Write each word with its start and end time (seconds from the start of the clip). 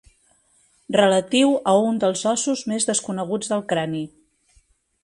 Relatiu 0.95 1.53
a 1.73 1.75
un 1.91 2.01
dels 2.05 2.25
ossos 2.35 2.65
més 2.73 2.89
desconeguts 2.93 3.53
del 3.55 3.65
crani. 3.75 4.05